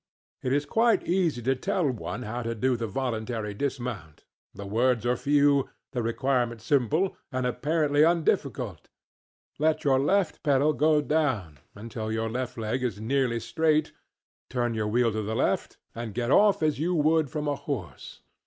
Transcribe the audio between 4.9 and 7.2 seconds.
are few, the requirement simple,